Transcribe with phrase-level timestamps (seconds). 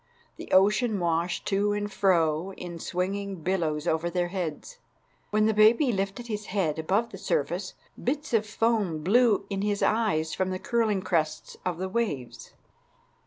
[0.37, 4.79] The ocean washed to and fro in swinging billows over their heads.
[5.29, 9.83] When the baby lifted his head above the surface, bits of foam blew in his
[9.83, 12.51] eyes from the curling crests of the waves.